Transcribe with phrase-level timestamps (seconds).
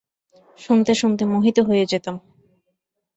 [0.59, 2.15] শুনতে শুনতে মোহিত হয়ে যেতাম।